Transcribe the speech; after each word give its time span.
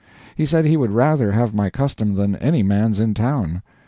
He 0.33 0.47
said 0.47 0.65
he 0.65 0.77
would 0.77 0.89
rather 0.89 1.31
have 1.31 1.53
my 1.53 1.69
custom 1.69 2.15
than 2.15 2.35
any 2.37 2.63
man's 2.63 2.99
in 2.99 3.13
town. 3.13 3.61